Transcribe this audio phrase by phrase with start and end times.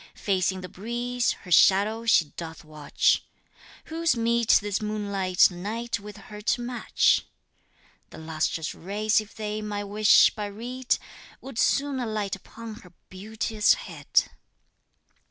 [0.17, 3.23] Facing the breeze, her shadow she doth watch,
[3.85, 7.27] Who's meet this moonlight night with her to match?
[8.09, 10.97] The lustrous rays if they my wish but read
[11.41, 14.23] Would soon alight upon her beauteous head!